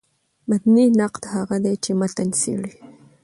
[0.49, 2.73] متني نقاد هغه دﺉ، چي متن څېړي.